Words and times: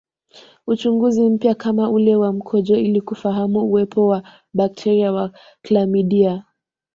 Uchunguzi 0.67 1.21
mpya 1.29 1.55
kama 1.55 1.89
ule 1.89 2.15
wa 2.15 2.33
mkojo 2.33 2.77
ili 2.77 3.01
kufahamu 3.01 3.59
uwepo 3.65 4.07
wa 4.07 4.23
bakteria 4.53 5.11
wa 5.11 5.31
klamidia 5.61 6.43